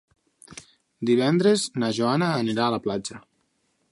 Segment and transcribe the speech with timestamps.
[1.09, 3.21] Divendres na Joana anirà a la platja.